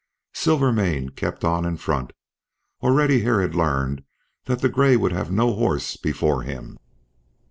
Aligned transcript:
Silvermane 0.33 1.09
kept 1.09 1.43
on 1.45 1.63
in 1.63 1.77
front. 1.77 2.11
Already 2.81 3.21
Hare 3.21 3.39
had 3.41 3.53
learned 3.53 4.03
that 4.45 4.61
the 4.63 4.67
gray 4.67 4.97
would 4.97 5.11
have 5.11 5.31
no 5.31 5.53
horse 5.53 5.95
before 5.95 6.41
him. 6.41 6.79